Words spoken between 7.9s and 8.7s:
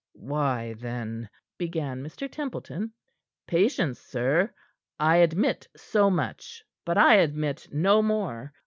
more.